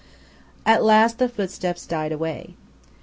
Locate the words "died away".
1.85-2.55